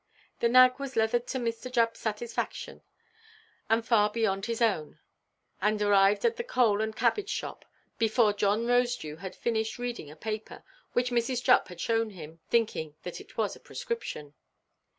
[0.39, 1.69] The nag was leathered to Mr.
[1.69, 2.81] Juppʼs satisfaction,
[3.69, 4.97] and far beyond his own,
[5.61, 7.65] and they arrived at the coal and cabbage shop
[7.99, 11.43] before John Rosedew had finished reading a paper which Mrs.
[11.43, 14.33] Jupp had shown him, thinking that it was a prescription.